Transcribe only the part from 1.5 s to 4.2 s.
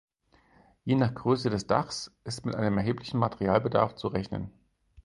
des Daches ist mit einem erheblichen Materialbedarf zu